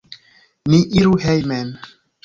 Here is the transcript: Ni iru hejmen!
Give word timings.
Ni 0.69 0.79
iru 0.99 1.13
hejmen! 1.27 1.67